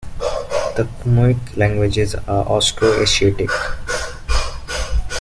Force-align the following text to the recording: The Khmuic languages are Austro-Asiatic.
The 0.17 0.89
Khmuic 1.03 1.55
languages 1.57 2.15
are 2.15 2.43
Austro-Asiatic. 2.47 3.51